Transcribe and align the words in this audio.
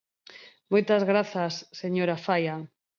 Moitas 0.71 1.03
grazas, 1.11 1.53
señora 1.81 2.21
Faia. 2.25 2.55